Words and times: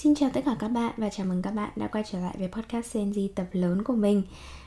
Xin 0.00 0.14
chào 0.14 0.30
tất 0.30 0.40
cả 0.44 0.56
các 0.58 0.68
bạn 0.68 0.92
và 0.96 1.08
chào 1.08 1.26
mừng 1.26 1.42
các 1.42 1.50
bạn 1.50 1.70
đã 1.76 1.86
quay 1.86 2.04
trở 2.12 2.18
lại 2.18 2.34
với 2.38 2.48
podcast 2.48 2.94
Gen 2.94 3.10
Z 3.10 3.28
tập 3.34 3.46
lớn 3.52 3.84
của 3.84 3.92
mình. 3.92 4.22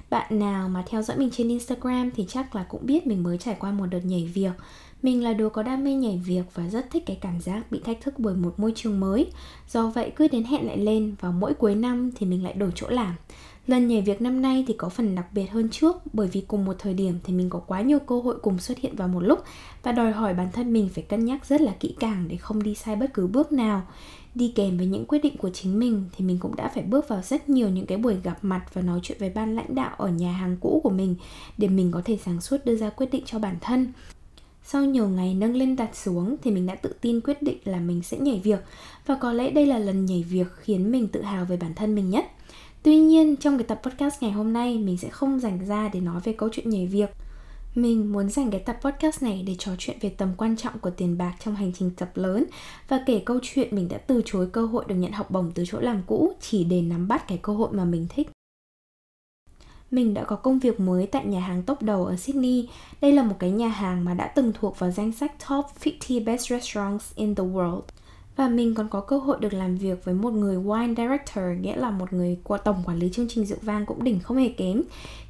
Bạn 0.10 0.40
nào 0.40 0.70
mà 0.70 0.84
theo 0.88 1.02
dõi 1.02 1.18
mình 1.18 1.30
trên 1.32 1.50
Instagram 1.50 2.12
thì 2.12 2.26
chắc 2.30 2.56
là 2.56 2.64
cũng 2.64 2.86
biết 2.86 3.08
mình 3.08 3.24
mới 3.24 3.38
trải 3.38 3.56
qua 3.60 3.72
một 3.72 3.86
đợt 3.86 4.00
nhảy 4.06 4.32
việc. 4.34 4.52
Mình 5.02 5.24
là 5.24 5.34
đứa 5.34 5.50
có 5.50 5.64
đam 5.64 5.84
mê 5.84 5.94
nhảy 5.94 6.22
việc 6.26 6.44
và 6.54 6.70
rất 6.70 6.90
thích 6.90 7.04
cái 7.06 7.18
cảm 7.22 7.42
giác 7.42 7.72
bị 7.72 7.82
thách 7.86 8.02
thức 8.02 8.14
bởi 8.18 8.36
một 8.36 8.60
môi 8.60 8.74
trường 8.76 9.00
mới. 9.00 9.32
Do 9.70 9.88
vậy 9.88 10.12
cứ 10.16 10.28
đến 10.28 10.44
hẹn 10.44 10.68
lại 10.68 10.78
lên 10.78 11.16
và 11.20 11.32
mỗi 11.32 11.54
cuối 11.54 11.76
năm 11.76 12.12
thì 12.16 12.26
mình 12.26 12.44
lại 12.44 12.54
đổi 12.54 12.72
chỗ 12.76 12.88
làm. 12.90 13.16
Lần 13.68 13.88
nhảy 13.88 14.02
việc 14.02 14.22
năm 14.22 14.42
nay 14.42 14.66
thì 14.68 14.74
có 14.78 14.90
phần 14.90 15.16
đặc 15.16 15.26
biệt 15.34 15.46
hơn 15.46 15.70
trước, 15.70 15.96
bởi 16.14 16.28
vì 16.28 16.42
cùng 16.48 16.66
một 16.66 16.76
thời 16.80 16.94
điểm 16.94 17.20
thì 17.24 17.34
mình 17.34 17.50
có 17.50 17.60
quá 17.60 17.82
nhiều 17.82 18.00
cơ 18.00 18.20
hội 18.20 18.36
cùng 18.42 18.60
xuất 18.60 18.78
hiện 18.78 18.96
vào 18.96 19.08
một 19.08 19.20
lúc 19.20 19.44
và 19.84 19.92
đòi 19.92 20.12
hỏi 20.12 20.34
bản 20.34 20.48
thân 20.54 20.74
mình 20.74 20.90
phải 20.94 21.04
cân 21.04 21.26
nhắc 21.26 21.46
rất 21.46 21.62
là 21.62 21.72
kỹ 21.80 21.96
càng 22.00 22.26
để 22.28 22.38
không 22.38 22.64
đi 22.64 22.76
sai 22.76 22.96
bất 22.96 23.14
cứ 23.14 23.28
bước 23.28 23.52
nào. 23.52 23.82
Đi 24.36 24.54
kèm 24.56 24.78
với 24.78 24.86
những 24.86 25.06
quyết 25.06 25.20
định 25.24 25.38
của 25.38 25.50
chính 25.50 25.80
mình 25.80 26.06
thì 26.18 26.26
mình 26.26 26.38
cũng 26.40 26.56
đã 26.56 26.72
phải 26.74 26.84
bước 26.84 27.08
vào 27.08 27.22
rất 27.22 27.50
nhiều 27.50 27.70
những 27.70 27.86
cái 27.86 27.98
buổi 27.98 28.16
gặp 28.24 28.38
mặt 28.42 28.66
và 28.74 28.82
nói 28.82 29.00
chuyện 29.04 29.18
với 29.20 29.30
ban 29.30 29.56
lãnh 29.56 29.76
đạo 29.76 29.96
ở 29.98 30.08
nhà 30.08 30.32
hàng 30.32 30.58
cũ 30.62 30.82
của 30.84 30.90
mình 30.90 31.16
để 31.58 31.68
mình 31.68 31.92
có 31.92 32.02
thể 32.06 32.18
sáng 32.26 32.42
suốt 32.42 32.66
đưa 32.66 32.76
ra 32.76 32.90
quyết 32.90 33.12
định 33.12 33.24
cho 33.26 33.40
bản 33.40 33.56
thân. 33.62 33.94
Sau 34.64 34.86
nhiều 34.86 35.10
ngày 35.10 35.34
nâng 35.34 35.56
lên 35.56 35.76
đặt 35.76 35.96
xuống 35.96 36.36
thì 36.44 36.52
mình 36.52 36.66
đã 36.66 36.76
tự 36.76 36.94
tin 37.02 37.22
quyết 37.22 37.42
định 37.42 37.58
là 37.66 37.80
mình 37.80 38.02
sẽ 38.02 38.18
nhảy 38.18 38.40
việc 38.40 38.60
và 39.06 39.16
có 39.16 39.34
lẽ 39.34 39.52
đây 39.52 39.66
là 39.66 39.78
lần 39.78 40.06
nhảy 40.06 40.24
việc 40.24 40.48
khiến 40.56 40.92
mình 40.92 41.08
tự 41.08 41.22
hào 41.22 41.46
về 41.46 41.58
bản 41.58 41.74
thân 41.76 41.96
mình 41.96 42.10
nhất 42.10 42.26
tuy 42.84 42.98
nhiên, 42.98 43.36
trong 43.36 43.58
cái 43.58 43.64
tập 43.64 43.82
podcast 43.84 44.22
ngày 44.22 44.32
hôm 44.32 44.54
nay, 44.54 44.78
mình 44.78 44.98
sẽ 44.98 45.10
không 45.10 45.40
dành 45.40 45.66
ra 45.68 45.90
để 45.94 46.00
nói 46.00 46.22
về 46.24 46.34
câu 46.34 46.50
chuyện 46.52 46.70
nhảy 46.70 46.88
việc 46.88 47.10
mình 47.76 48.12
muốn 48.12 48.30
dành 48.30 48.52
cái 48.52 48.60
tập 48.60 48.78
podcast 48.82 49.24
này 49.24 49.44
để 49.48 49.56
trò 49.60 49.72
chuyện 49.78 49.98
về 50.02 50.10
tầm 50.10 50.34
quan 50.38 50.58
trọng 50.58 50.80
của 50.80 50.90
tiền 50.90 51.18
bạc 51.18 51.34
trong 51.44 51.56
hành 51.56 51.72
trình 51.74 51.92
tập 51.98 52.12
lớn 52.16 52.46
và 52.88 53.00
kể 53.06 53.22
câu 53.26 53.40
chuyện 53.42 53.76
mình 53.76 53.90
đã 53.90 53.98
từ 53.98 54.22
chối 54.26 54.48
cơ 54.52 54.66
hội 54.66 54.86
được 54.88 54.96
nhận 54.96 55.12
học 55.12 55.32
bổng 55.32 55.52
từ 55.56 55.64
chỗ 55.68 55.80
làm 55.80 56.02
cũ 56.08 56.34
chỉ 56.42 56.64
để 56.64 56.82
nắm 56.82 57.08
bắt 57.08 57.28
cái 57.28 57.40
cơ 57.42 57.54
hội 57.54 57.70
mà 57.72 57.86
mình 57.86 58.08
thích. 58.10 58.30
Mình 59.92 60.14
đã 60.14 60.24
có 60.24 60.36
công 60.36 60.60
việc 60.60 60.80
mới 60.80 61.08
tại 61.08 61.26
nhà 61.26 61.40
hàng 61.40 61.64
top 61.64 61.82
đầu 61.82 62.06
ở 62.06 62.16
Sydney. 62.16 62.70
Đây 63.02 63.12
là 63.12 63.24
một 63.24 63.36
cái 63.40 63.52
nhà 63.52 63.68
hàng 63.68 64.06
mà 64.06 64.14
đã 64.14 64.28
từng 64.28 64.54
thuộc 64.54 64.80
vào 64.80 64.92
danh 64.92 65.12
sách 65.12 65.32
top 65.50 65.66
50 65.86 66.20
best 66.26 66.50
restaurants 66.50 67.16
in 67.16 67.36
the 67.36 67.44
world 67.44 67.82
và 68.42 68.48
mình 68.48 68.76
còn 68.76 68.90
có 68.90 69.02
cơ 69.02 69.18
hội 69.18 69.38
được 69.40 69.54
làm 69.54 69.76
việc 69.76 70.06
với 70.06 70.14
một 70.14 70.34
người 70.34 70.56
wine 70.56 70.96
director, 70.96 71.46
nghĩa 71.62 71.76
là 71.76 71.92
một 71.92 72.14
người 72.14 72.40
qua 72.44 72.58
tổng 72.58 72.84
quản 72.86 73.00
lý 73.00 73.10
chương 73.10 73.28
trình 73.30 73.46
rượu 73.46 73.58
vang 73.62 73.86
cũng 73.86 74.04
đỉnh 74.04 74.20
không 74.20 74.38
hề 74.38 74.50
kém. 74.50 74.82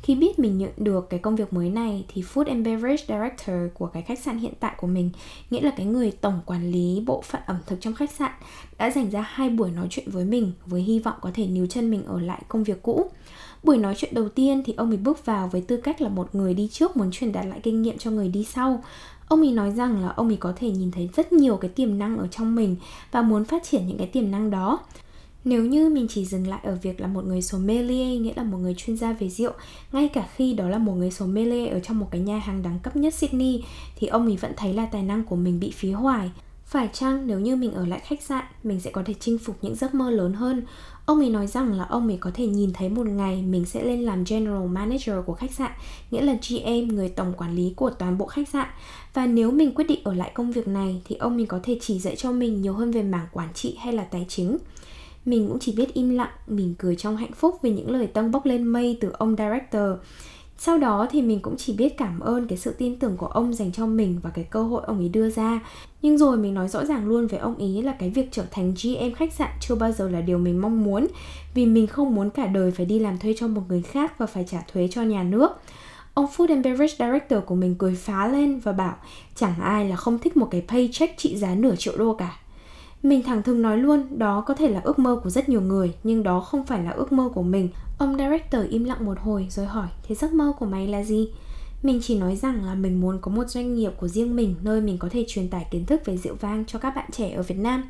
Khi 0.02 0.16
biết 0.16 0.40
mình 0.40 0.58
nhận 0.58 0.72
được 0.78 1.10
cái 1.10 1.20
công 1.20 1.36
việc 1.36 1.54
mới 1.54 1.70
này 1.70 2.06
thì 2.08 2.22
food 2.22 2.48
and 2.48 2.66
beverage 2.66 3.04
director 3.08 3.56
của 3.74 3.88
cái 3.88 4.04
khách 4.04 4.20
sạn 4.20 4.38
hiện 4.38 4.54
tại 4.60 4.76
của 4.78 4.88
mình, 4.88 5.10
nghĩa 5.50 5.62
là 5.62 5.72
cái 5.78 5.86
người 5.86 6.12
tổng 6.12 6.40
quản 6.46 6.72
lý 6.72 7.04
bộ 7.06 7.22
phận 7.22 7.42
ẩm 7.46 7.58
thực 7.66 7.82
trong 7.82 7.94
khách 7.94 8.12
sạn, 8.12 8.32
đã 8.78 8.92
dành 8.92 9.10
ra 9.10 9.22
hai 9.22 9.50
buổi 9.50 9.72
nói 9.72 9.88
chuyện 9.90 10.10
với 10.10 10.26
mình 10.26 10.52
với 10.66 10.82
hy 10.82 11.00
vọng 11.00 11.16
có 11.22 11.32
thể 11.34 11.48
níu 11.48 11.68
chân 11.68 11.92
mình 11.92 12.06
ở 12.06 12.20
lại 12.20 12.42
công 12.48 12.64
việc 12.64 12.82
cũ. 12.82 13.10
Buổi 13.64 13.78
nói 13.78 13.96
chuyện 13.98 14.14
đầu 14.14 14.30
tiên 14.30 14.64
thì 14.66 14.74
ông 14.78 14.92
ấy 14.92 14.98
bước 14.98 15.26
vào 15.26 15.48
với 15.48 15.62
tư 15.62 15.78
cách 15.78 16.02
là 16.02 16.10
một 16.10 16.36
người 16.36 16.54
đi 16.54 16.68
trước 16.72 16.98
muốn 16.98 17.12
truyền 17.12 17.32
đạt 17.32 17.46
lại 17.46 17.60
kinh 17.64 17.82
nghiệm 17.82 17.98
cho 17.98 18.12
người 18.12 18.28
đi 18.28 18.44
sau 18.44 18.84
ông 19.32 19.42
ấy 19.42 19.52
nói 19.52 19.72
rằng 19.72 20.02
là 20.02 20.10
ông 20.10 20.28
ấy 20.28 20.38
có 20.38 20.54
thể 20.56 20.72
nhìn 20.72 20.92
thấy 20.92 21.10
rất 21.16 21.34
nhiều 21.34 21.58
cái 21.58 21.70
tiềm 21.70 22.00
năng 22.00 22.18
ở 22.18 22.28
trong 22.28 22.56
mình 22.56 22.76
và 23.12 23.22
muốn 23.22 23.46
phát 23.46 23.64
triển 23.64 23.88
những 23.88 23.98
cái 23.98 24.08
tiềm 24.08 24.32
năng 24.32 24.50
đó. 24.50 24.80
Nếu 25.44 25.66
như 25.66 25.90
mình 25.90 26.08
chỉ 26.10 26.26
dừng 26.26 26.48
lại 26.48 26.60
ở 26.64 26.78
việc 26.82 27.02
là 27.02 27.08
một 27.08 27.26
người 27.26 27.42
sommelier, 27.42 28.22
nghĩa 28.22 28.34
là 28.36 28.44
một 28.44 28.58
người 28.58 28.74
chuyên 28.78 28.98
gia 28.98 29.14
về 29.14 29.30
rượu, 29.30 29.52
ngay 29.92 30.08
cả 30.08 30.28
khi 30.36 30.54
đó 30.54 30.70
là 30.70 30.78
một 30.78 30.94
người 30.94 31.12
sommelier 31.12 31.74
ở 31.74 31.80
trong 31.80 32.00
một 32.00 32.08
cái 32.12 32.22
nhà 32.22 32.38
hàng 32.38 32.64
đẳng 32.64 32.80
cấp 32.84 32.96
nhất 32.96 33.14
Sydney, 33.14 33.64
thì 33.96 34.08
ông 34.08 34.26
ấy 34.26 34.38
vẫn 34.38 34.52
thấy 34.58 34.74
là 34.74 34.86
tài 34.86 35.04
năng 35.04 35.24
của 35.24 35.36
mình 35.36 35.60
bị 35.60 35.72
phí 35.72 35.92
hoài 35.92 36.32
phải 36.72 36.90
chăng 36.94 37.28
nếu 37.28 37.40
như 37.40 37.56
mình 37.56 37.74
ở 37.74 37.86
lại 37.86 38.00
khách 38.00 38.22
sạn 38.22 38.46
mình 38.64 38.80
sẽ 38.80 38.92
có 38.92 39.04
thể 39.06 39.14
chinh 39.20 39.38
phục 39.38 39.58
những 39.62 39.76
giấc 39.76 39.94
mơ 39.94 40.10
lớn 40.10 40.34
hơn 40.34 40.66
Ông 41.06 41.20
ấy 41.20 41.30
nói 41.30 41.48
rằng 41.48 41.74
là 41.74 41.84
ông 41.84 42.08
ấy 42.08 42.18
có 42.18 42.32
thể 42.34 42.48
nhìn 42.48 42.74
thấy 42.74 42.90
một 42.90 43.08
ngày 43.08 43.42
mình 43.42 43.66
sẽ 43.66 43.84
lên 43.84 44.02
làm 44.02 44.24
General 44.30 44.68
Manager 44.68 45.16
của 45.26 45.34
khách 45.34 45.52
sạn, 45.52 45.72
nghĩa 46.12 46.22
là 46.22 46.34
GM, 46.50 46.96
người 46.96 47.10
tổng 47.10 47.34
quản 47.38 47.56
lý 47.56 47.74
của 47.76 47.90
toàn 47.90 48.18
bộ 48.18 48.26
khách 48.26 48.50
sạn. 48.50 48.68
Và 49.14 49.26
nếu 49.26 49.52
mình 49.52 49.74
quyết 49.76 49.88
định 49.88 50.00
ở 50.04 50.14
lại 50.14 50.32
công 50.34 50.52
việc 50.52 50.68
này 50.68 51.02
thì 51.06 51.16
ông 51.16 51.38
mình 51.38 51.48
có 51.48 51.60
thể 51.64 51.78
chỉ 51.82 52.00
dạy 52.00 52.16
cho 52.16 52.32
mình 52.32 52.62
nhiều 52.62 52.74
hơn 52.74 52.92
về 52.92 53.04
mảng 53.04 53.28
quản 53.32 53.54
trị 53.54 53.76
hay 53.80 53.94
là 53.94 54.04
tài 54.04 54.26
chính. 54.30 54.58
Mình 55.26 55.48
cũng 55.48 55.60
chỉ 55.60 55.72
biết 55.72 55.94
im 55.94 56.10
lặng, 56.10 56.32
mình 56.48 56.76
cười 56.78 56.96
trong 56.96 57.18
hạnh 57.18 57.34
phúc 57.34 57.56
vì 57.62 57.72
những 57.72 57.92
lời 57.92 58.08
tâng 58.08 58.32
bốc 58.32 58.46
lên 58.46 58.64
mây 58.64 58.98
từ 59.02 59.12
ông 59.14 59.36
director 59.38 59.90
sau 60.64 60.78
đó 60.78 61.08
thì 61.12 61.22
mình 61.22 61.40
cũng 61.40 61.58
chỉ 61.58 61.74
biết 61.74 61.98
cảm 61.98 62.20
ơn 62.20 62.48
cái 62.48 62.58
sự 62.58 62.74
tin 62.78 63.00
tưởng 63.00 63.18
của 63.18 63.28
ông 63.28 63.54
dành 63.54 63.72
cho 63.72 63.86
mình 63.86 64.20
và 64.24 64.30
cái 64.30 64.46
cơ 64.50 64.64
hội 64.64 64.84
ông 64.86 65.00
ấy 65.00 65.10
đưa 65.10 65.30
ra 65.30 65.60
nhưng 66.02 66.18
rồi 66.18 66.38
mình 66.38 66.54
nói 66.54 66.68
rõ 66.68 66.86
ràng 66.86 67.08
luôn 67.08 67.28
với 67.28 67.40
ông 67.40 67.56
ý 67.56 67.82
là 67.82 67.96
cái 68.00 68.10
việc 68.10 68.30
trở 68.32 68.44
thành 68.52 68.74
GM 68.74 69.14
khách 69.16 69.34
sạn 69.34 69.50
chưa 69.62 69.76
bao 69.76 69.92
giờ 69.92 70.10
là 70.10 70.22
điều 70.22 70.38
mình 70.38 70.62
mong 70.62 70.84
muốn 70.84 71.08
vì 71.54 71.66
mình 71.66 71.88
không 71.88 72.16
muốn 72.16 72.30
cả 72.30 72.48
đời 72.48 72.72
phải 72.72 72.86
đi 72.86 73.00
làm 73.00 73.18
thuê 73.18 73.34
cho 73.38 73.48
một 73.48 73.62
người 73.70 73.82
khác 73.82 74.18
và 74.18 74.26
phải 74.26 74.46
trả 74.50 74.64
thuế 74.74 74.88
cho 74.88 75.02
nhà 75.02 75.24
nước 75.24 75.52
Ông 76.14 76.26
Food 76.38 76.50
and 76.50 76.66
Beverage 76.66 76.96
Director 77.00 77.44
của 77.46 77.56
mình 77.56 77.76
cười 77.76 77.96
phá 77.96 78.28
lên 78.28 78.60
và 78.60 78.72
bảo 78.72 78.96
chẳng 79.36 79.54
ai 79.62 79.90
là 79.90 79.96
không 79.96 80.20
thích 80.20 80.38
một 80.38 80.48
cái 80.52 80.64
paycheck 80.68 81.18
trị 81.18 81.38
giá 81.38 81.56
nửa 81.56 81.76
triệu 81.76 81.98
đô 81.98 82.14
cả. 82.14 82.38
Mình 83.04 83.24
thẳng 83.24 83.44
thừng 83.44 83.62
nói 83.62 83.78
luôn, 83.78 84.20
đó 84.20 84.44
có 84.48 84.54
thể 84.54 84.70
là 84.70 84.82
ước 84.84 85.00
mơ 85.00 85.20
của 85.24 85.30
rất 85.30 85.50
nhiều 85.50 85.62
người, 85.62 85.94
nhưng 86.04 86.24
đó 86.24 86.40
không 86.40 86.66
phải 86.66 86.84
là 86.84 86.92
ước 86.92 87.12
mơ 87.12 87.30
của 87.34 87.44
mình. 87.44 87.70
Ông 88.02 88.18
director 88.18 88.70
im 88.70 88.84
lặng 88.84 89.06
một 89.06 89.20
hồi 89.20 89.48
rồi 89.50 89.66
hỏi, 89.66 89.88
thế 90.04 90.16
giấc 90.16 90.34
mơ 90.34 90.54
của 90.60 90.66
mày 90.66 90.88
là 90.88 91.04
gì? 91.04 91.30
Mình 91.84 92.00
chỉ 92.04 92.20
nói 92.20 92.36
rằng 92.36 92.66
là 92.66 92.76
mình 92.76 93.02
muốn 93.02 93.20
có 93.22 93.32
một 93.32 93.50
doanh 93.50 93.76
nghiệp 93.76 93.92
của 94.00 94.08
riêng 94.08 94.36
mình 94.36 94.56
nơi 94.62 94.82
mình 94.82 94.98
có 94.98 95.10
thể 95.12 95.26
truyền 95.28 95.50
tải 95.50 95.66
kiến 95.72 95.86
thức 95.86 96.02
về 96.06 96.18
rượu 96.18 96.36
vang 96.36 96.66
cho 96.66 96.80
các 96.80 96.96
bạn 96.96 97.10
trẻ 97.12 97.32
ở 97.32 97.44
Việt 97.44 97.58
Nam. 97.58 97.84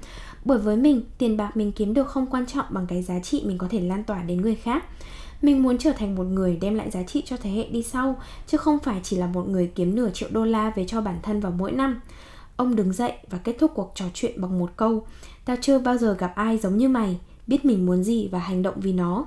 Bởi 0.45 0.57
với 0.57 0.77
mình, 0.77 1.01
tiền 1.17 1.37
bạc 1.37 1.57
mình 1.57 1.71
kiếm 1.71 1.93
được 1.93 2.07
không 2.07 2.25
quan 2.25 2.45
trọng 2.45 2.65
bằng 2.69 2.87
cái 2.87 3.03
giá 3.03 3.19
trị 3.19 3.43
mình 3.45 3.57
có 3.57 3.67
thể 3.67 3.79
lan 3.79 4.03
tỏa 4.03 4.23
đến 4.23 4.41
người 4.41 4.55
khác. 4.55 4.83
Mình 5.41 5.63
muốn 5.63 5.77
trở 5.77 5.91
thành 5.91 6.15
một 6.15 6.23
người 6.23 6.57
đem 6.61 6.75
lại 6.75 6.91
giá 6.91 7.03
trị 7.03 7.23
cho 7.25 7.37
thế 7.37 7.49
hệ 7.49 7.67
đi 7.69 7.83
sau, 7.83 8.15
chứ 8.47 8.57
không 8.57 8.79
phải 8.79 8.99
chỉ 9.03 9.17
là 9.17 9.27
một 9.27 9.49
người 9.49 9.71
kiếm 9.75 9.95
nửa 9.95 10.09
triệu 10.09 10.29
đô 10.31 10.45
la 10.45 10.69
về 10.75 10.85
cho 10.87 11.01
bản 11.01 11.19
thân 11.23 11.39
vào 11.39 11.51
mỗi 11.51 11.71
năm. 11.71 12.01
Ông 12.55 12.75
đứng 12.75 12.93
dậy 12.93 13.13
và 13.29 13.37
kết 13.37 13.55
thúc 13.59 13.71
cuộc 13.75 13.91
trò 13.95 14.05
chuyện 14.13 14.41
bằng 14.41 14.59
một 14.59 14.71
câu 14.75 15.05
Tao 15.45 15.55
chưa 15.61 15.79
bao 15.79 15.97
giờ 15.97 16.13
gặp 16.13 16.33
ai 16.35 16.57
giống 16.57 16.77
như 16.77 16.89
mày 16.89 17.19
Biết 17.47 17.65
mình 17.65 17.85
muốn 17.85 18.03
gì 18.03 18.27
và 18.31 18.39
hành 18.39 18.61
động 18.61 18.75
vì 18.77 18.93
nó 18.93 19.25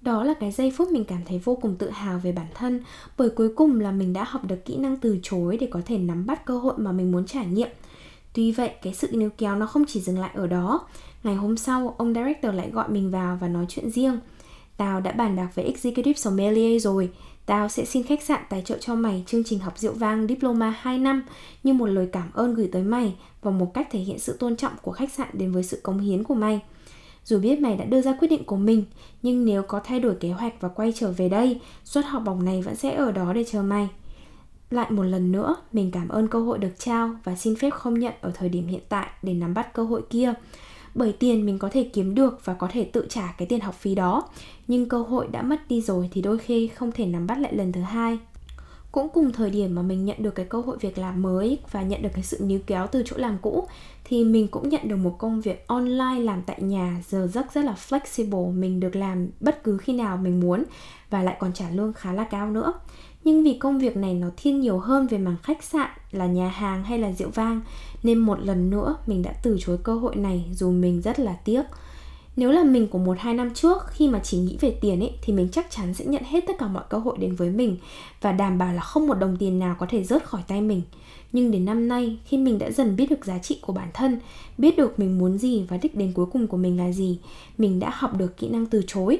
đó 0.00 0.24
là 0.24 0.34
cái 0.34 0.52
giây 0.52 0.72
phút 0.76 0.88
mình 0.88 1.04
cảm 1.04 1.20
thấy 1.26 1.38
vô 1.38 1.58
cùng 1.62 1.76
tự 1.76 1.90
hào 1.90 2.18
về 2.18 2.32
bản 2.32 2.46
thân, 2.54 2.80
bởi 3.18 3.30
cuối 3.30 3.48
cùng 3.56 3.80
là 3.80 3.90
mình 3.90 4.12
đã 4.12 4.24
học 4.24 4.44
được 4.44 4.64
kỹ 4.64 4.76
năng 4.76 4.96
từ 4.96 5.18
chối 5.22 5.56
để 5.56 5.68
có 5.70 5.80
thể 5.86 5.98
nắm 5.98 6.26
bắt 6.26 6.44
cơ 6.44 6.58
hội 6.58 6.74
mà 6.76 6.92
mình 6.92 7.12
muốn 7.12 7.26
trải 7.26 7.46
nghiệm. 7.46 7.68
Tuy 8.32 8.52
vậy, 8.52 8.70
cái 8.82 8.94
sự 8.94 9.08
níu 9.12 9.30
kéo 9.38 9.56
nó 9.56 9.66
không 9.66 9.84
chỉ 9.88 10.00
dừng 10.00 10.18
lại 10.18 10.30
ở 10.34 10.46
đó. 10.46 10.86
Ngày 11.22 11.34
hôm 11.34 11.56
sau, 11.56 11.94
ông 11.98 12.14
director 12.14 12.54
lại 12.54 12.70
gọi 12.70 12.88
mình 12.88 13.10
vào 13.10 13.38
và 13.40 13.48
nói 13.48 13.66
chuyện 13.68 13.90
riêng. 13.90 14.18
Tao 14.76 15.00
đã 15.00 15.12
bàn 15.12 15.36
bạc 15.36 15.48
với 15.54 15.64
executive 15.64 16.18
sommelier 16.18 16.84
rồi. 16.84 17.10
Tao 17.46 17.68
sẽ 17.68 17.84
xin 17.84 18.02
khách 18.02 18.22
sạn 18.22 18.40
tài 18.50 18.62
trợ 18.62 18.78
cho 18.80 18.94
mày 18.94 19.24
chương 19.26 19.44
trình 19.44 19.58
học 19.58 19.78
rượu 19.78 19.92
vang 19.92 20.26
Diploma 20.26 20.74
2 20.80 20.98
năm 20.98 21.22
như 21.62 21.72
một 21.72 21.86
lời 21.86 22.08
cảm 22.12 22.30
ơn 22.34 22.54
gửi 22.54 22.68
tới 22.72 22.82
mày 22.82 23.14
và 23.42 23.50
một 23.50 23.74
cách 23.74 23.88
thể 23.90 23.98
hiện 23.98 24.18
sự 24.18 24.36
tôn 24.36 24.56
trọng 24.56 24.72
của 24.82 24.92
khách 24.92 25.12
sạn 25.12 25.28
đến 25.32 25.52
với 25.52 25.62
sự 25.62 25.80
cống 25.82 25.98
hiến 25.98 26.24
của 26.24 26.34
mày. 26.34 26.60
Dù 27.26 27.38
biết 27.38 27.60
mày 27.60 27.76
đã 27.76 27.84
đưa 27.84 28.02
ra 28.02 28.12
quyết 28.20 28.28
định 28.28 28.44
của 28.44 28.56
mình, 28.56 28.84
nhưng 29.22 29.44
nếu 29.44 29.62
có 29.62 29.80
thay 29.84 30.00
đổi 30.00 30.14
kế 30.14 30.30
hoạch 30.30 30.60
và 30.60 30.68
quay 30.68 30.92
trở 30.92 31.12
về 31.12 31.28
đây, 31.28 31.60
suất 31.84 32.04
học 32.04 32.22
bổng 32.26 32.44
này 32.44 32.62
vẫn 32.62 32.76
sẽ 32.76 32.94
ở 32.94 33.12
đó 33.12 33.32
để 33.32 33.44
chờ 33.44 33.62
mày. 33.62 33.88
Lại 34.70 34.90
một 34.90 35.02
lần 35.02 35.32
nữa, 35.32 35.56
mình 35.72 35.90
cảm 35.90 36.08
ơn 36.08 36.28
cơ 36.28 36.40
hội 36.40 36.58
được 36.58 36.72
trao 36.78 37.10
và 37.24 37.36
xin 37.36 37.56
phép 37.56 37.70
không 37.70 37.98
nhận 37.98 38.14
ở 38.20 38.32
thời 38.34 38.48
điểm 38.48 38.66
hiện 38.66 38.82
tại 38.88 39.08
để 39.22 39.34
nắm 39.34 39.54
bắt 39.54 39.74
cơ 39.74 39.84
hội 39.84 40.02
kia 40.10 40.34
bởi 40.96 41.12
tiền 41.12 41.46
mình 41.46 41.58
có 41.58 41.68
thể 41.72 41.90
kiếm 41.92 42.14
được 42.14 42.40
và 42.44 42.54
có 42.54 42.68
thể 42.72 42.84
tự 42.84 43.06
trả 43.08 43.34
cái 43.38 43.48
tiền 43.48 43.60
học 43.60 43.74
phí 43.74 43.94
đó 43.94 44.28
nhưng 44.68 44.88
cơ 44.88 45.02
hội 45.02 45.28
đã 45.32 45.42
mất 45.42 45.68
đi 45.68 45.80
rồi 45.80 46.08
thì 46.12 46.22
đôi 46.22 46.38
khi 46.38 46.68
không 46.68 46.92
thể 46.92 47.06
nắm 47.06 47.26
bắt 47.26 47.38
lại 47.38 47.54
lần 47.54 47.72
thứ 47.72 47.80
hai 47.80 48.18
cũng 48.92 49.08
cùng 49.08 49.32
thời 49.32 49.50
điểm 49.50 49.74
mà 49.74 49.82
mình 49.82 50.04
nhận 50.04 50.22
được 50.22 50.34
cái 50.34 50.46
cơ 50.46 50.60
hội 50.60 50.76
việc 50.80 50.98
làm 50.98 51.22
mới 51.22 51.58
và 51.70 51.82
nhận 51.82 52.02
được 52.02 52.08
cái 52.14 52.22
sự 52.22 52.38
níu 52.40 52.60
kéo 52.66 52.86
từ 52.86 53.02
chỗ 53.06 53.16
làm 53.16 53.38
cũ, 53.42 53.66
thì 54.04 54.24
mình 54.24 54.48
cũng 54.48 54.68
nhận 54.68 54.88
được 54.88 54.96
một 54.96 55.16
công 55.18 55.40
việc 55.40 55.66
online 55.66 56.18
làm 56.20 56.42
tại 56.46 56.62
nhà, 56.62 57.02
giờ 57.08 57.26
giấc 57.26 57.52
rất 57.52 57.64
là 57.64 57.74
flexible, 57.88 58.52
mình 58.52 58.80
được 58.80 58.96
làm 58.96 59.28
bất 59.40 59.64
cứ 59.64 59.78
khi 59.78 59.92
nào 59.92 60.16
mình 60.16 60.40
muốn 60.40 60.64
và 61.10 61.22
lại 61.22 61.36
còn 61.40 61.52
trả 61.52 61.70
lương 61.70 61.92
khá 61.92 62.12
là 62.12 62.24
cao 62.24 62.50
nữa. 62.50 62.72
Nhưng 63.24 63.44
vì 63.44 63.58
công 63.58 63.78
việc 63.78 63.96
này 63.96 64.14
nó 64.14 64.28
thiên 64.36 64.60
nhiều 64.60 64.78
hơn 64.78 65.06
về 65.06 65.18
mảng 65.18 65.36
khách 65.42 65.64
sạn 65.64 65.90
là 66.12 66.26
nhà 66.26 66.48
hàng 66.48 66.84
hay 66.84 66.98
là 66.98 67.12
rượu 67.12 67.28
vang, 67.30 67.60
nên 68.02 68.18
một 68.18 68.40
lần 68.40 68.70
nữa 68.70 68.96
mình 69.06 69.22
đã 69.22 69.32
từ 69.42 69.56
chối 69.60 69.78
cơ 69.82 69.94
hội 69.94 70.16
này 70.16 70.44
dù 70.52 70.70
mình 70.70 71.00
rất 71.02 71.20
là 71.20 71.32
tiếc 71.44 71.62
nếu 72.36 72.50
là 72.50 72.64
mình 72.64 72.88
của 72.88 72.98
một 72.98 73.16
hai 73.20 73.34
năm 73.34 73.54
trước, 73.54 73.78
khi 73.90 74.08
mà 74.08 74.18
chỉ 74.18 74.38
nghĩ 74.38 74.56
về 74.60 74.70
tiền 74.80 75.00
ấy, 75.00 75.12
thì 75.22 75.32
mình 75.32 75.48
chắc 75.52 75.70
chắn 75.70 75.94
sẽ 75.94 76.04
nhận 76.04 76.22
hết 76.24 76.44
tất 76.46 76.52
cả 76.58 76.68
mọi 76.68 76.84
cơ 76.88 76.98
hội 76.98 77.16
đến 77.18 77.34
với 77.34 77.50
mình 77.50 77.76
và 78.20 78.32
đảm 78.32 78.58
bảo 78.58 78.72
là 78.72 78.82
không 78.82 79.06
một 79.06 79.14
đồng 79.14 79.36
tiền 79.36 79.58
nào 79.58 79.76
có 79.78 79.86
thể 79.90 80.04
rớt 80.04 80.24
khỏi 80.24 80.42
tay 80.48 80.60
mình. 80.60 80.82
Nhưng 81.32 81.50
đến 81.50 81.64
năm 81.64 81.88
nay, 81.88 82.18
khi 82.24 82.36
mình 82.36 82.58
đã 82.58 82.70
dần 82.70 82.96
biết 82.96 83.10
được 83.10 83.24
giá 83.24 83.38
trị 83.38 83.58
của 83.60 83.72
bản 83.72 83.88
thân, 83.94 84.18
biết 84.58 84.76
được 84.76 84.98
mình 84.98 85.18
muốn 85.18 85.38
gì 85.38 85.66
và 85.68 85.76
đích 85.76 85.94
đến 85.94 86.12
cuối 86.12 86.26
cùng 86.32 86.46
của 86.46 86.56
mình 86.56 86.78
là 86.78 86.92
gì, 86.92 87.18
mình 87.58 87.80
đã 87.80 87.90
học 87.94 88.18
được 88.18 88.36
kỹ 88.36 88.48
năng 88.48 88.66
từ 88.66 88.82
chối. 88.86 89.18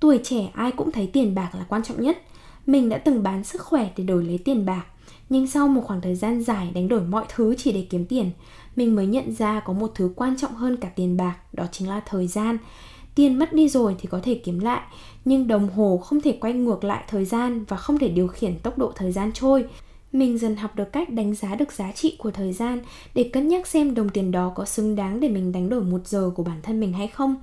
Tuổi 0.00 0.20
trẻ 0.22 0.50
ai 0.54 0.72
cũng 0.72 0.92
thấy 0.92 1.06
tiền 1.06 1.34
bạc 1.34 1.50
là 1.54 1.64
quan 1.68 1.82
trọng 1.82 2.02
nhất. 2.02 2.22
Mình 2.66 2.88
đã 2.88 2.98
từng 2.98 3.22
bán 3.22 3.44
sức 3.44 3.62
khỏe 3.62 3.90
để 3.96 4.04
đổi 4.04 4.24
lấy 4.24 4.38
tiền 4.38 4.66
bạc 4.66 4.84
nhưng 5.28 5.46
sau 5.46 5.68
một 5.68 5.82
khoảng 5.84 6.00
thời 6.00 6.14
gian 6.14 6.40
dài 6.40 6.70
đánh 6.74 6.88
đổi 6.88 7.00
mọi 7.00 7.24
thứ 7.28 7.54
chỉ 7.58 7.72
để 7.72 7.86
kiếm 7.90 8.06
tiền, 8.06 8.30
mình 8.76 8.94
mới 8.94 9.06
nhận 9.06 9.32
ra 9.32 9.60
có 9.60 9.72
một 9.72 9.92
thứ 9.94 10.12
quan 10.16 10.36
trọng 10.36 10.54
hơn 10.54 10.76
cả 10.76 10.88
tiền 10.88 11.16
bạc, 11.16 11.36
đó 11.52 11.64
chính 11.72 11.88
là 11.88 12.00
thời 12.00 12.26
gian. 12.26 12.58
Tiền 13.14 13.38
mất 13.38 13.52
đi 13.52 13.68
rồi 13.68 13.96
thì 13.98 14.08
có 14.10 14.20
thể 14.22 14.34
kiếm 14.34 14.58
lại, 14.58 14.80
nhưng 15.24 15.48
đồng 15.48 15.68
hồ 15.68 15.98
không 16.04 16.20
thể 16.20 16.38
quay 16.40 16.52
ngược 16.52 16.84
lại 16.84 17.04
thời 17.08 17.24
gian 17.24 17.64
và 17.68 17.76
không 17.76 17.98
thể 17.98 18.08
điều 18.08 18.28
khiển 18.28 18.58
tốc 18.58 18.78
độ 18.78 18.92
thời 18.94 19.12
gian 19.12 19.32
trôi. 19.34 19.64
Mình 20.12 20.38
dần 20.38 20.56
học 20.56 20.76
được 20.76 20.92
cách 20.92 21.10
đánh 21.10 21.34
giá 21.34 21.54
được 21.54 21.72
giá 21.72 21.92
trị 21.92 22.16
của 22.18 22.30
thời 22.30 22.52
gian 22.52 22.80
để 23.14 23.30
cân 23.32 23.48
nhắc 23.48 23.66
xem 23.66 23.94
đồng 23.94 24.08
tiền 24.08 24.30
đó 24.30 24.52
có 24.54 24.64
xứng 24.64 24.96
đáng 24.96 25.20
để 25.20 25.28
mình 25.28 25.52
đánh 25.52 25.68
đổi 25.68 25.82
một 25.82 26.06
giờ 26.06 26.30
của 26.34 26.42
bản 26.42 26.58
thân 26.62 26.80
mình 26.80 26.92
hay 26.92 27.08
không 27.08 27.36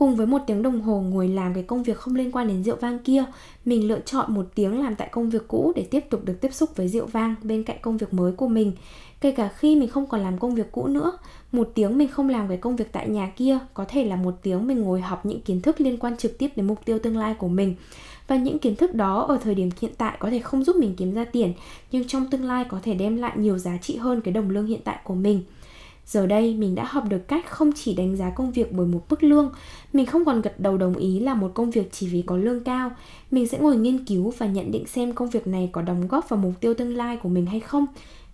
cùng 0.00 0.16
với 0.16 0.26
một 0.26 0.38
tiếng 0.46 0.62
đồng 0.62 0.80
hồ 0.80 1.00
ngồi 1.00 1.28
làm 1.28 1.54
cái 1.54 1.62
công 1.62 1.82
việc 1.82 1.96
không 1.96 2.14
liên 2.14 2.32
quan 2.32 2.48
đến 2.48 2.64
rượu 2.64 2.76
vang 2.76 2.98
kia, 2.98 3.24
mình 3.64 3.88
lựa 3.88 4.00
chọn 4.04 4.34
một 4.34 4.46
tiếng 4.54 4.82
làm 4.82 4.94
tại 4.94 5.08
công 5.12 5.30
việc 5.30 5.48
cũ 5.48 5.72
để 5.76 5.86
tiếp 5.90 6.04
tục 6.10 6.24
được 6.24 6.40
tiếp 6.40 6.54
xúc 6.54 6.76
với 6.76 6.88
rượu 6.88 7.06
vang 7.06 7.34
bên 7.42 7.64
cạnh 7.64 7.76
công 7.82 7.96
việc 7.96 8.14
mới 8.14 8.32
của 8.32 8.48
mình. 8.48 8.72
Kể 9.20 9.30
cả 9.30 9.48
khi 9.48 9.76
mình 9.76 9.88
không 9.88 10.06
còn 10.06 10.20
làm 10.20 10.38
công 10.38 10.54
việc 10.54 10.72
cũ 10.72 10.86
nữa, 10.86 11.12
một 11.52 11.70
tiếng 11.74 11.98
mình 11.98 12.08
không 12.08 12.28
làm 12.28 12.48
cái 12.48 12.56
công 12.56 12.76
việc 12.76 12.92
tại 12.92 13.08
nhà 13.08 13.32
kia 13.36 13.58
có 13.74 13.84
thể 13.88 14.04
là 14.04 14.16
một 14.16 14.34
tiếng 14.42 14.66
mình 14.66 14.82
ngồi 14.82 15.00
học 15.00 15.26
những 15.26 15.40
kiến 15.40 15.60
thức 15.60 15.80
liên 15.80 15.96
quan 15.96 16.16
trực 16.16 16.38
tiếp 16.38 16.48
đến 16.56 16.66
mục 16.66 16.84
tiêu 16.84 16.98
tương 16.98 17.18
lai 17.18 17.34
của 17.34 17.48
mình. 17.48 17.74
Và 18.28 18.36
những 18.36 18.58
kiến 18.58 18.76
thức 18.76 18.94
đó 18.94 19.22
ở 19.22 19.38
thời 19.42 19.54
điểm 19.54 19.70
hiện 19.80 19.92
tại 19.98 20.16
có 20.20 20.30
thể 20.30 20.38
không 20.38 20.64
giúp 20.64 20.76
mình 20.76 20.94
kiếm 20.96 21.14
ra 21.14 21.24
tiền, 21.24 21.52
nhưng 21.92 22.08
trong 22.08 22.30
tương 22.30 22.44
lai 22.44 22.64
có 22.68 22.80
thể 22.82 22.94
đem 22.94 23.16
lại 23.16 23.32
nhiều 23.36 23.58
giá 23.58 23.76
trị 23.82 23.96
hơn 23.96 24.20
cái 24.20 24.34
đồng 24.34 24.50
lương 24.50 24.66
hiện 24.66 24.80
tại 24.84 24.98
của 25.04 25.14
mình. 25.14 25.42
Giờ 26.10 26.26
đây, 26.26 26.54
mình 26.54 26.74
đã 26.74 26.84
học 26.84 27.04
được 27.08 27.28
cách 27.28 27.50
không 27.50 27.70
chỉ 27.74 27.94
đánh 27.94 28.16
giá 28.16 28.30
công 28.30 28.52
việc 28.52 28.72
bởi 28.72 28.86
một 28.86 29.06
mức 29.10 29.22
lương, 29.22 29.52
Mình 29.92 30.06
không 30.06 30.24
còn 30.24 30.40
gật 30.40 30.60
đầu 30.60 30.78
đồng 30.78 30.94
ý 30.94 31.20
là 31.20 31.34
một 31.34 31.50
công 31.54 31.70
việc 31.70 31.92
chỉ 31.92 32.06
vì 32.08 32.22
có 32.22 32.36
lương 32.36 32.64
cao. 32.64 32.90
Mình 33.30 33.48
sẽ 33.48 33.58
ngồi 33.58 33.76
nghiên 33.76 34.04
cứu 34.04 34.32
và 34.38 34.46
nhận 34.46 34.70
định 34.70 34.86
xem 34.86 35.12
công 35.12 35.30
việc 35.30 35.46
này 35.46 35.68
có 35.72 35.82
đóng 35.82 36.08
góp 36.08 36.28
vào 36.28 36.40
mục 36.40 36.52
tiêu 36.60 36.74
tương 36.74 36.96
lai 36.96 37.16
của 37.16 37.28
mình 37.28 37.46
hay 37.46 37.60
không. 37.60 37.86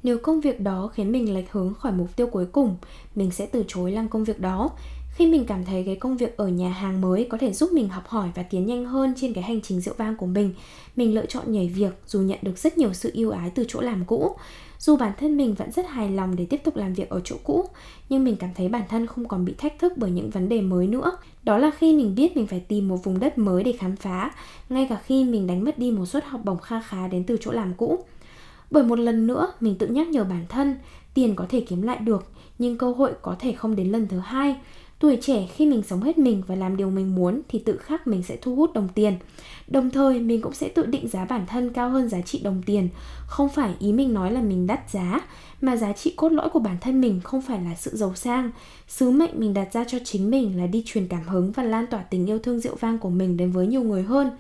Nếu 0.02 0.18
công 0.18 0.40
việc 0.40 0.60
đó 0.60 0.90
khiến 0.94 1.12
mình 1.12 1.34
lệch 1.34 1.52
hướng 1.52 1.74
khỏi 1.74 1.92
mục 1.92 2.16
tiêu 2.16 2.26
cuối 2.26 2.46
cùng, 2.46 2.76
Mình 3.14 3.30
sẽ 3.30 3.46
từ 3.46 3.64
chối 3.68 3.92
làm 3.92 4.08
công 4.08 4.24
việc 4.24 4.40
đó. 4.40 4.70
Khi 5.14 5.26
mình 5.26 5.44
cảm 5.44 5.64
thấy 5.64 5.82
cái 5.86 5.96
công 5.96 6.16
việc 6.16 6.36
ở 6.36 6.48
nhà 6.48 6.70
hàng 6.70 7.00
mới 7.00 7.26
có 7.30 7.38
thể 7.38 7.52
giúp 7.52 7.72
mình 7.72 7.88
học 7.88 8.06
hỏi 8.06 8.28
và 8.34 8.42
tiến 8.42 8.66
nhanh 8.66 8.84
hơn 8.84 9.14
trên 9.16 9.32
cái 9.32 9.44
hành 9.44 9.60
trình 9.60 9.80
rượu 9.80 9.94
vang 9.98 10.16
của 10.16 10.26
mình 10.26 10.54
mình 10.96 11.14
lựa 11.14 11.26
chọn 11.26 11.52
nhảy 11.52 11.68
việc 11.68 11.92
dù 12.06 12.20
nhận 12.20 12.38
được 12.42 12.58
rất 12.58 12.78
nhiều 12.78 12.92
sự 12.92 13.10
yêu 13.12 13.30
ái 13.30 13.50
từ 13.54 13.64
chỗ 13.68 13.80
làm 13.80 14.04
cũ 14.04 14.36
dù 14.78 14.96
bản 14.96 15.12
thân 15.18 15.36
mình 15.36 15.54
vẫn 15.54 15.72
rất 15.72 15.88
hài 15.88 16.10
lòng 16.10 16.36
để 16.36 16.46
tiếp 16.50 16.60
tục 16.64 16.76
làm 16.76 16.94
việc 16.94 17.10
ở 17.10 17.20
chỗ 17.24 17.36
cũ, 17.44 17.64
nhưng 18.08 18.24
mình 18.24 18.36
cảm 18.36 18.50
thấy 18.54 18.68
bản 18.68 18.82
thân 18.88 19.06
không 19.06 19.28
còn 19.28 19.44
bị 19.44 19.54
thách 19.58 19.78
thức 19.78 19.92
bởi 19.96 20.10
những 20.10 20.30
vấn 20.30 20.48
đề 20.48 20.60
mới 20.60 20.86
nữa. 20.86 21.12
Đó 21.42 21.58
là 21.58 21.70
khi 21.78 21.96
mình 21.96 22.14
biết 22.14 22.36
mình 22.36 22.46
phải 22.46 22.60
tìm 22.60 22.88
một 22.88 23.04
vùng 23.04 23.20
đất 23.20 23.38
mới 23.38 23.64
để 23.64 23.72
khám 23.72 23.96
phá, 23.96 24.30
ngay 24.68 24.86
cả 24.90 25.00
khi 25.04 25.24
mình 25.24 25.46
đánh 25.46 25.64
mất 25.64 25.78
đi 25.78 25.90
một 25.90 26.06
suất 26.06 26.24
học 26.24 26.40
bổng 26.44 26.58
kha 26.58 26.80
khá 26.80 27.08
đến 27.08 27.24
từ 27.24 27.36
chỗ 27.40 27.52
làm 27.52 27.74
cũ. 27.74 28.04
Bởi 28.70 28.84
một 28.84 28.98
lần 28.98 29.26
nữa, 29.26 29.52
mình 29.60 29.78
tự 29.78 29.86
nhắc 29.86 30.08
nhở 30.08 30.24
bản 30.24 30.44
thân, 30.48 30.76
tiền 31.14 31.34
có 31.36 31.46
thể 31.48 31.60
kiếm 31.60 31.82
lại 31.82 31.98
được, 31.98 32.30
nhưng 32.58 32.78
cơ 32.78 32.92
hội 32.92 33.12
có 33.22 33.36
thể 33.38 33.52
không 33.52 33.76
đến 33.76 33.92
lần 33.92 34.08
thứ 34.08 34.18
hai. 34.18 34.56
Tuổi 34.98 35.18
trẻ 35.20 35.46
khi 35.54 35.66
mình 35.66 35.82
sống 35.82 36.02
hết 36.02 36.18
mình 36.18 36.42
và 36.46 36.54
làm 36.54 36.76
điều 36.76 36.90
mình 36.90 37.14
muốn 37.14 37.40
thì 37.48 37.58
tự 37.58 37.76
khắc 37.76 38.06
mình 38.06 38.22
sẽ 38.22 38.36
thu 38.36 38.54
hút 38.54 38.72
đồng 38.72 38.88
tiền. 38.94 39.16
Đồng 39.68 39.90
thời 39.90 40.20
mình 40.20 40.40
cũng 40.42 40.54
sẽ 40.54 40.68
tự 40.68 40.86
định 40.86 41.08
giá 41.08 41.24
bản 41.24 41.46
thân 41.46 41.72
cao 41.72 41.90
hơn 41.90 42.08
giá 42.08 42.20
trị 42.20 42.40
đồng 42.44 42.62
tiền. 42.66 42.88
Không 43.26 43.48
phải 43.48 43.74
ý 43.78 43.92
mình 43.92 44.14
nói 44.14 44.32
là 44.32 44.40
mình 44.40 44.66
đắt 44.66 44.90
giá, 44.90 45.20
mà 45.60 45.76
giá 45.76 45.92
trị 45.92 46.12
cốt 46.16 46.32
lõi 46.32 46.48
của 46.48 46.58
bản 46.58 46.76
thân 46.80 47.00
mình 47.00 47.20
không 47.24 47.42
phải 47.42 47.60
là 47.62 47.74
sự 47.74 47.90
giàu 47.94 48.14
sang. 48.14 48.50
Sứ 48.88 49.10
mệnh 49.10 49.40
mình 49.40 49.54
đặt 49.54 49.72
ra 49.72 49.84
cho 49.84 49.98
chính 50.04 50.30
mình 50.30 50.58
là 50.58 50.66
đi 50.66 50.82
truyền 50.86 51.08
cảm 51.08 51.22
hứng 51.28 51.52
và 51.52 51.62
lan 51.62 51.86
tỏa 51.86 52.02
tình 52.02 52.26
yêu 52.26 52.38
thương 52.38 52.60
rượu 52.60 52.74
vang 52.74 52.98
của 52.98 53.10
mình 53.10 53.36
đến 53.36 53.52
với 53.52 53.66
nhiều 53.66 53.82
người 53.82 54.02
hơn. 54.02 54.30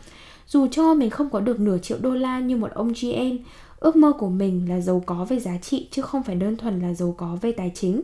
Dù 0.46 0.66
cho 0.70 0.94
mình 0.94 1.10
không 1.10 1.30
có 1.30 1.40
được 1.40 1.60
nửa 1.60 1.78
triệu 1.78 1.98
đô 2.00 2.10
la 2.10 2.40
như 2.40 2.56
một 2.56 2.70
ông 2.74 2.92
GM, 2.92 3.36
ước 3.80 3.96
mơ 3.96 4.12
của 4.18 4.28
mình 4.28 4.68
là 4.68 4.80
giàu 4.80 5.02
có 5.06 5.24
về 5.24 5.40
giá 5.40 5.58
trị 5.58 5.88
chứ 5.90 6.02
không 6.02 6.22
phải 6.22 6.36
đơn 6.36 6.56
thuần 6.56 6.80
là 6.80 6.94
giàu 6.94 7.14
có 7.18 7.38
về 7.42 7.52
tài 7.52 7.72
chính. 7.74 8.02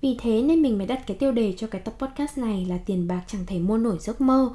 Vì 0.00 0.16
thế 0.20 0.42
nên 0.42 0.62
mình 0.62 0.78
mới 0.78 0.86
đặt 0.86 1.06
cái 1.06 1.16
tiêu 1.16 1.32
đề 1.32 1.54
cho 1.56 1.66
cái 1.66 1.80
tập 1.80 1.94
podcast 1.98 2.38
này 2.38 2.66
là 2.68 2.78
tiền 2.86 3.08
bạc 3.08 3.22
chẳng 3.26 3.46
thể 3.46 3.58
mua 3.58 3.78
nổi 3.78 3.96
giấc 4.00 4.20
mơ. 4.20 4.50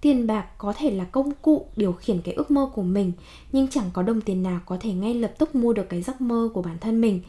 Tiền 0.00 0.26
bạc 0.26 0.46
có 0.58 0.72
thể 0.76 0.90
là 0.90 1.04
công 1.04 1.32
cụ 1.42 1.66
điều 1.76 1.92
khiển 1.92 2.20
cái 2.20 2.34
ước 2.34 2.50
mơ 2.50 2.70
của 2.74 2.82
mình, 2.82 3.12
nhưng 3.52 3.68
chẳng 3.68 3.90
có 3.92 4.02
đồng 4.02 4.20
tiền 4.20 4.42
nào 4.42 4.60
có 4.66 4.76
thể 4.80 4.92
ngay 4.92 5.14
lập 5.14 5.32
tức 5.38 5.54
mua 5.54 5.72
được 5.72 5.88
cái 5.88 6.02
giấc 6.02 6.20
mơ 6.20 6.48
của 6.54 6.62
bản 6.62 6.76
thân 6.80 7.00
mình. 7.00 7.20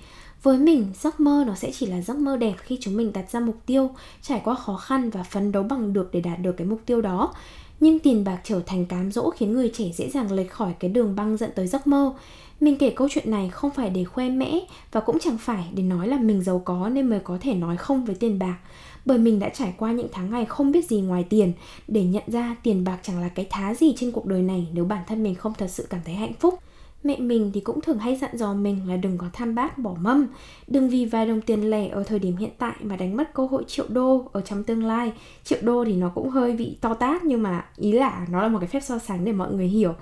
Với 0.44 0.58
mình, 0.58 0.88
giấc 1.02 1.20
mơ 1.20 1.44
nó 1.48 1.56
sẽ 1.56 1.72
chỉ 1.72 1.86
là 1.86 2.02
giấc 2.02 2.18
mơ 2.18 2.38
đẹp 2.38 2.56
khi 2.60 2.78
chúng 2.82 2.98
mình 2.98 3.14
đặt 3.14 3.32
ra 3.32 3.40
mục 3.40 3.56
tiêu, 3.66 3.90
trải 4.22 4.42
qua 4.44 4.56
khó 4.56 4.78
khăn 4.78 5.10
và 5.10 5.24
phấn 5.24 5.52
đấu 5.52 5.64
bằng 5.64 5.94
được 5.94 6.10
để 6.12 6.22
đạt 6.22 6.42
được 6.42 6.52
cái 6.58 6.68
mục 6.68 6.82
tiêu 6.86 7.02
đó. 7.02 7.34
Nhưng 7.80 8.00
tiền 8.00 8.24
bạc 8.24 8.42
trở 8.44 8.62
thành 8.66 8.86
cám 8.86 9.12
dỗ 9.12 9.30
khiến 9.30 9.54
người 9.54 9.72
trẻ 9.74 9.86
dễ 9.96 10.10
dàng 10.10 10.32
lệch 10.32 10.52
khỏi 10.52 10.74
cái 10.80 10.92
đường 10.92 11.16
băng 11.16 11.38
dẫn 11.38 11.52
tới 11.56 11.68
giấc 11.68 11.88
mơ. 11.88 12.14
Mình 12.60 12.78
kể 12.78 12.90
câu 12.90 13.08
chuyện 13.12 13.32
này 13.32 13.50
không 13.50 13.72
phải 13.72 13.90
để 13.90 14.04
khoe 14.04 14.30
mẽ 14.30 14.60
và 14.92 15.02
cũng 15.02 15.20
chẳng 15.20 15.38
phải 15.38 15.66
để 15.74 15.84
nói 15.84 16.08
là 16.08 16.18
mình 16.18 16.42
giàu 16.42 16.62
có 16.66 16.90
nên 16.90 17.10
mới 17.10 17.20
có 17.20 17.38
thể 17.42 17.54
nói 17.54 17.78
không 17.78 18.06
với 18.06 18.16
tiền 18.16 18.40
bạc. 18.40 18.58
Bởi 19.06 19.18
mình 19.18 19.40
đã 19.40 19.50
trải 19.50 19.74
qua 19.78 19.92
những 19.92 20.08
tháng 20.12 20.32
ngày 20.32 20.46
không 20.46 20.72
biết 20.72 20.90
gì 20.90 21.02
ngoài 21.02 21.26
tiền 21.30 21.54
để 21.88 22.04
nhận 22.04 22.24
ra 22.28 22.56
tiền 22.64 22.84
bạc 22.84 22.98
chẳng 23.04 23.22
là 23.22 23.30
cái 23.30 23.48
thá 23.50 23.74
gì 23.74 23.94
trên 23.98 24.12
cuộc 24.12 24.26
đời 24.26 24.42
này 24.42 24.68
nếu 24.74 24.86
bản 24.86 25.04
thân 25.08 25.24
mình 25.24 25.36
không 25.36 25.54
thật 25.58 25.68
sự 25.70 25.88
cảm 25.90 26.02
thấy 26.06 26.16
hạnh 26.16 26.34
phúc. 26.40 26.60
Mẹ 27.04 27.18
mình 27.18 27.52
thì 27.54 27.60
cũng 27.60 27.82
thường 27.82 28.00
hay 28.00 28.16
dặn 28.16 28.38
dò 28.38 28.54
mình 28.54 28.90
là 28.90 28.98
đừng 28.98 29.18
có 29.18 29.28
tham 29.34 29.56
bát, 29.56 29.78
bỏ 29.78 29.96
mâm 30.00 30.28
Đừng 30.68 30.90
vì 30.90 31.06
vài 31.06 31.26
đồng 31.26 31.42
tiền 31.42 31.70
lẻ 31.70 31.88
ở 31.88 32.04
thời 32.04 32.20
điểm 32.20 32.38
hiện 32.38 32.50
tại 32.58 32.74
mà 32.82 32.96
đánh 32.96 33.18
mất 33.18 33.34
cơ 33.34 33.46
hội 33.46 33.64
triệu 33.68 33.86
đô 33.90 34.30
ở 34.34 34.42
trong 34.42 34.64
tương 34.64 34.86
lai 34.86 35.12
Triệu 35.44 35.60
đô 35.62 35.86
thì 35.86 35.96
nó 35.96 36.10
cũng 36.10 36.30
hơi 36.30 36.54
bị 36.54 36.78
to 36.82 36.94
tát 36.94 37.24
nhưng 37.24 37.44
mà 37.44 37.66
ý 37.76 37.92
là 37.92 38.28
nó 38.32 38.42
là 38.42 38.48
một 38.48 38.60
cái 38.60 38.68
phép 38.68 38.80
so 38.80 39.00
sánh 39.00 39.26
để 39.26 39.32
mọi 39.32 39.54
người 39.54 39.68
hiểu 39.68 39.94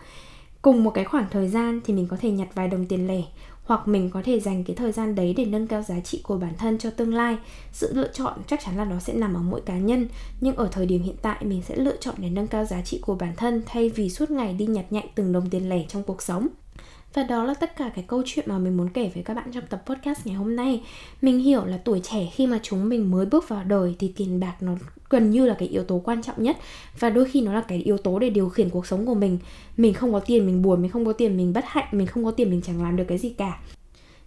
cùng 0.66 0.84
một 0.84 0.92
cái 0.92 1.06
khoảng 1.06 1.26
thời 1.32 1.48
gian 1.48 1.82
thì 1.84 1.94
mình 1.94 2.08
có 2.08 2.18
thể 2.22 2.32
nhặt 2.32 2.48
vài 2.56 2.68
đồng 2.68 2.86
tiền 2.86 3.08
lẻ, 3.08 3.22
hoặc 3.64 3.88
mình 3.88 4.10
có 4.10 4.22
thể 4.26 4.40
dành 4.40 4.64
cái 4.64 4.76
thời 4.76 4.92
gian 4.92 5.16
đấy 5.16 5.34
để 5.38 5.46
nâng 5.46 5.68
cao 5.68 5.82
giá 5.82 6.00
trị 6.00 6.22
của 6.24 6.38
bản 6.38 6.54
thân 6.58 6.78
cho 6.78 6.90
tương 6.90 7.14
lai. 7.14 7.38
Sự 7.72 7.94
lựa 7.94 8.08
chọn 8.14 8.34
chắc 8.48 8.60
chắn 8.66 8.78
là 8.78 8.86
nó 8.86 9.00
sẽ 9.00 9.14
nằm 9.14 9.34
ở 9.34 9.42
mỗi 9.42 9.62
cá 9.62 9.78
nhân, 9.78 10.08
nhưng 10.42 10.56
ở 10.56 10.70
thời 10.72 10.86
điểm 10.86 11.04
hiện 11.04 11.16
tại 11.22 11.38
mình 11.46 11.62
sẽ 11.62 11.76
lựa 11.76 11.96
chọn 12.00 12.16
để 12.18 12.30
nâng 12.30 12.48
cao 12.48 12.66
giá 12.66 12.82
trị 12.82 13.00
của 13.02 13.16
bản 13.16 13.34
thân 13.38 13.64
thay 13.66 13.90
vì 13.90 14.10
suốt 14.10 14.32
ngày 14.32 14.54
đi 14.54 14.66
nhặt 14.66 14.86
nhạnh 14.90 15.08
từng 15.16 15.32
đồng 15.32 15.50
tiền 15.50 15.70
lẻ 15.70 15.86
trong 15.88 16.04
cuộc 16.04 16.22
sống 16.22 16.48
và 17.14 17.24
đó 17.24 17.44
là 17.44 17.54
tất 17.54 17.78
cả 17.78 17.92
cái 17.96 18.06
câu 18.08 18.24
chuyện 18.26 18.46
mà 18.50 18.58
mình 18.58 18.78
muốn 18.78 18.90
kể 18.90 19.12
với 19.14 19.24
các 19.24 19.34
bạn 19.34 19.52
trong 19.52 19.64
tập 19.70 19.84
podcast 19.86 20.28
ngày 20.28 20.36
hôm 20.36 20.56
nay. 20.56 20.84
Mình 21.22 21.40
hiểu 21.40 21.66
là 21.66 21.78
tuổi 21.78 22.00
trẻ 22.04 22.30
khi 22.34 22.48
mà 22.48 22.60
chúng 22.64 22.90
mình 22.90 23.12
mới 23.12 23.26
bước 23.26 23.50
vào 23.50 23.64
đời 23.64 23.96
thì 24.00 24.14
tiền 24.16 24.40
bạc 24.40 24.56
nó 24.60 24.72
gần 25.10 25.30
như 25.30 25.46
là 25.46 25.56
cái 25.60 25.68
yếu 25.68 25.84
tố 25.84 26.02
quan 26.06 26.24
trọng 26.24 26.44
nhất. 26.44 26.58
Và 27.00 27.10
đôi 27.10 27.26
khi 27.26 27.42
nó 27.42 27.54
là 27.54 27.62
cái 27.62 27.78
yếu 27.78 27.98
tố 27.98 28.20
để 28.20 28.30
điều 28.30 28.50
khiển 28.50 28.70
cuộc 28.70 28.88
sống 28.88 29.06
của 29.06 29.16
mình. 29.16 29.38
Mình 29.78 29.94
không 29.94 30.14
có 30.14 30.20
tiền 30.20 30.46
mình 30.46 30.62
buồn, 30.62 30.82
mình 30.82 30.92
không 30.92 31.06
có 31.06 31.14
tiền 31.14 31.38
mình 31.38 31.54
bất 31.54 31.66
hạnh, 31.68 31.88
mình 31.92 32.08
không 32.08 32.26
có 32.26 32.32
tiền 32.32 32.50
mình 32.50 32.62
chẳng 32.62 32.84
làm 32.84 32.96
được 32.96 33.06
cái 33.08 33.18
gì 33.18 33.30
cả. 33.30 33.60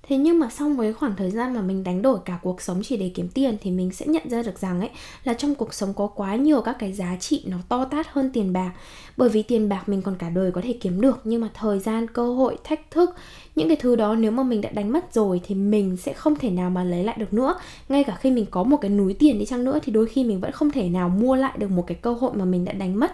Thế 0.08 0.16
nhưng 0.16 0.38
mà 0.38 0.48
xong 0.50 0.76
với 0.76 0.92
khoảng 0.92 1.16
thời 1.16 1.30
gian 1.30 1.54
mà 1.54 1.60
mình 1.60 1.84
đánh 1.84 2.02
đổi 2.02 2.18
cả 2.24 2.38
cuộc 2.42 2.62
sống 2.62 2.80
chỉ 2.84 2.96
để 2.96 3.10
kiếm 3.14 3.28
tiền 3.28 3.56
thì 3.62 3.70
mình 3.70 3.92
sẽ 3.92 4.06
nhận 4.06 4.30
ra 4.30 4.42
được 4.42 4.58
rằng 4.58 4.80
ấy 4.80 4.90
là 5.24 5.34
trong 5.34 5.54
cuộc 5.54 5.74
sống 5.74 5.94
có 5.94 6.06
quá 6.06 6.36
nhiều 6.36 6.60
các 6.60 6.76
cái 6.78 6.92
giá 6.92 7.16
trị 7.20 7.42
nó 7.46 7.56
to 7.68 7.84
tát 7.84 8.06
hơn 8.12 8.30
tiền 8.32 8.52
bạc. 8.52 8.72
Bởi 9.16 9.28
vì 9.28 9.42
tiền 9.42 9.68
bạc 9.68 9.88
mình 9.88 10.02
còn 10.02 10.16
cả 10.18 10.28
đời 10.30 10.50
có 10.50 10.60
thể 10.64 10.72
kiếm 10.80 11.00
được 11.00 11.20
nhưng 11.24 11.40
mà 11.40 11.48
thời 11.54 11.78
gian, 11.78 12.06
cơ 12.06 12.34
hội, 12.34 12.56
thách 12.64 12.90
thức, 12.90 13.14
những 13.56 13.68
cái 13.68 13.76
thứ 13.76 13.96
đó 13.96 14.14
nếu 14.14 14.30
mà 14.30 14.42
mình 14.42 14.60
đã 14.60 14.70
đánh 14.70 14.92
mất 14.92 15.14
rồi 15.14 15.40
thì 15.46 15.54
mình 15.54 15.96
sẽ 15.96 16.12
không 16.12 16.36
thể 16.36 16.50
nào 16.50 16.70
mà 16.70 16.84
lấy 16.84 17.04
lại 17.04 17.16
được 17.18 17.32
nữa. 17.32 17.54
Ngay 17.88 18.04
cả 18.04 18.16
khi 18.20 18.30
mình 18.30 18.46
có 18.50 18.62
một 18.62 18.76
cái 18.76 18.90
núi 18.90 19.14
tiền 19.18 19.38
đi 19.38 19.46
chăng 19.46 19.64
nữa 19.64 19.78
thì 19.82 19.92
đôi 19.92 20.06
khi 20.06 20.24
mình 20.24 20.40
vẫn 20.40 20.52
không 20.52 20.70
thể 20.70 20.88
nào 20.88 21.08
mua 21.08 21.36
lại 21.36 21.52
được 21.58 21.70
một 21.70 21.84
cái 21.86 21.94
cơ 21.94 22.12
hội 22.12 22.30
mà 22.34 22.44
mình 22.44 22.64
đã 22.64 22.72
đánh 22.72 23.00
mất 23.00 23.12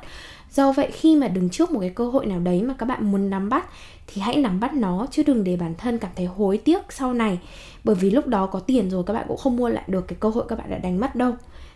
do 0.54 0.72
vậy 0.72 0.90
khi 0.92 1.16
mà 1.16 1.28
đứng 1.28 1.50
trước 1.50 1.70
một 1.70 1.80
cái 1.80 1.90
cơ 1.90 2.08
hội 2.08 2.26
nào 2.26 2.40
đấy 2.40 2.62
mà 2.62 2.74
các 2.78 2.86
bạn 2.86 3.12
muốn 3.12 3.30
nắm 3.30 3.48
bắt 3.48 3.66
thì 4.06 4.20
hãy 4.20 4.36
nắm 4.36 4.60
bắt 4.60 4.74
nó, 4.74 5.06
chứ 5.10 5.22
đừng 5.22 5.44
để 5.44 5.56
bản 5.56 5.74
thân 5.78 5.98
cảm 5.98 6.10
thấy 6.16 6.26
hối 6.26 6.58
tiếc 6.58 6.80
sau 6.90 7.14
này 7.14 7.38
bởi 7.84 7.96
vì 7.96 8.10
lúc 8.10 8.26
đó 8.26 8.46
có 8.46 8.60
tiền 8.60 8.90
rồi, 8.90 9.04
các 9.06 9.12
bạn 9.12 9.24
cũng 9.28 9.36
không 9.36 9.56
mua 9.56 9.68
lại 9.68 9.84
được 9.86 10.08
cái 10.08 10.16
cơ 10.20 10.28
hội 10.28 10.44
các 10.48 10.58
bạn 10.58 10.70
đã 10.70 10.78
đánh 10.78 11.00
mất 11.00 11.14
đâu 11.14 11.32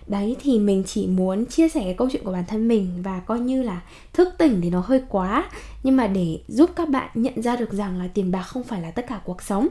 đấy, 0.06 0.36
thì 0.42 0.58
mình 0.58 0.82
chỉ 0.86 1.06
muốn 1.06 1.46
chia 1.46 1.68
sẻ 1.68 1.80
cái 1.80 1.94
câu 1.94 2.08
chuyện 2.12 2.24
của 2.24 2.32
bản 2.32 2.44
thân 2.48 2.68
mình 2.68 3.02
và 3.02 3.20
coi 3.20 3.40
như 3.40 3.62
là 3.62 3.80
thức 4.12 4.28
tỉnh 4.38 4.60
thì 4.60 4.70
nó 4.70 4.80
hơi 4.80 5.02
quá 5.08 5.50
nhưng 5.82 5.96
mà 5.96 6.06
để 6.06 6.40
giúp 6.48 6.70
các 6.76 6.88
bạn 6.88 7.10
nhận 7.14 7.42
ra 7.42 7.56
được 7.56 7.72
rằng 7.72 7.98
là 7.98 8.08
tiền 8.14 8.30
bạc 8.30 8.42
không 8.42 8.64
phải 8.64 8.80
là 8.80 8.90
tất 8.90 9.06
cả 9.08 9.20
cuộc 9.24 9.42
sống 9.42 9.68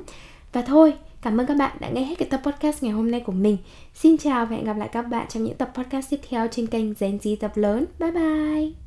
và 0.54 0.62
thôi, 0.62 0.94
Cảm 1.22 1.42
ơn 1.42 1.48
các 1.48 1.58
bạn 1.58 1.78
đã 1.80 1.90
nghe 1.90 2.04
hết 2.04 2.16
cái 2.18 2.28
tập 2.32 2.42
podcast 2.44 2.84
ngày 2.84 2.92
hôm 2.92 3.12
nay 3.12 3.20
của 3.20 3.32
mình. 3.32 3.58
Xin 3.94 4.18
chào 4.18 4.46
và 4.46 4.56
hẹn 4.56 4.66
gặp 4.66 4.78
lại 4.78 4.90
các 4.92 5.02
bạn 5.02 5.28
trong 5.30 5.44
những 5.44 5.56
tập 5.56 5.72
podcast 5.74 6.10
tiếp 6.10 6.20
theo 6.30 6.48
trên 6.52 6.68
kênh 6.68 6.94
Gen 7.00 7.18
Z 7.18 7.36
tập 7.40 7.52
lớn. 7.58 7.86
Bye 8.00 8.12
bye! 8.12 8.87